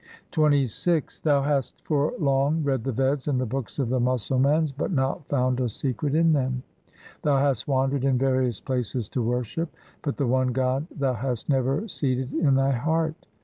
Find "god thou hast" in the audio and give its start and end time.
10.53-11.49